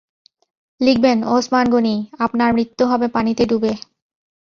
[0.81, 1.95] লিখবেন- ওসমান গনি,
[2.19, 3.71] আপনার মৃত্যু হবে পানিতে ডুবে।